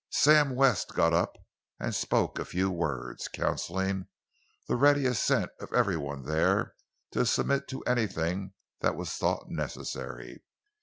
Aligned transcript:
Sam 0.09 0.55
West 0.55 0.95
got 0.95 1.13
up 1.13 1.37
and 1.79 1.93
spoke 1.93 2.39
a 2.39 2.45
few 2.45 2.71
words, 2.71 3.27
counselling 3.27 4.07
the 4.67 4.75
ready 4.75 5.05
assent 5.05 5.51
of 5.59 5.71
every 5.73 5.95
one 5.95 6.23
there 6.23 6.73
to 7.11 7.23
submit 7.23 7.67
to 7.67 7.83
anything 7.83 8.53
that 8.79 8.95
was 8.95 9.13
thought 9.13 9.51
necessary. 9.51 10.41